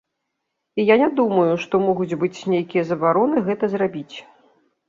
І 0.75 0.81
я 0.85 0.95
не 1.01 1.09
думаю, 1.19 1.51
што 1.65 1.81
могуць 1.87 2.17
быць 2.23 2.47
нейкія 2.55 2.87
забароны 2.93 3.47
гэта 3.51 3.71
зрабіць. 3.75 4.15